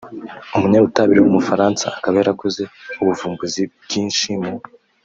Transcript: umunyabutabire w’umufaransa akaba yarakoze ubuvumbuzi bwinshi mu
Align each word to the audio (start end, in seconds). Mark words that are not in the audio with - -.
umunyabutabire 0.55 1.19
w’umufaransa 1.21 1.85
akaba 1.97 2.15
yarakoze 2.19 2.61
ubuvumbuzi 3.01 3.63
bwinshi 3.83 4.29
mu 4.43 4.53